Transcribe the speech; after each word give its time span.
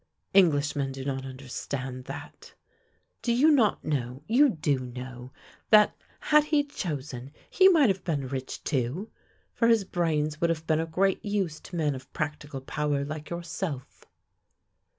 Englishmen 0.33 0.91
do 0.91 1.05
not 1.05 1.25
understand 1.27 2.05
that. 2.05 2.55
Do 3.21 3.31
you 3.31 3.51
not 3.51 3.85
know— 3.85 4.23
you 4.41 4.49
do 4.49 4.79
know— 4.79 5.31
that, 5.69 5.95
had 6.21 6.45
he 6.45 6.63
chosen, 6.63 7.31
he 7.47 7.69
might 7.69 7.89
have 7.89 8.03
been 8.03 8.27
rich 8.27 8.63
too, 8.63 9.11
for 9.53 9.67
his 9.67 9.83
brains 9.83 10.41
would 10.41 10.49
have 10.49 10.65
been 10.65 10.79
of 10.79 10.91
great 10.91 11.23
use 11.23 11.59
to 11.59 11.75
men 11.75 11.93
of 11.93 12.11
practical 12.13 12.61
power 12.61 13.05
like 13.05 13.29
your 13.29 13.43
self." 13.43 14.05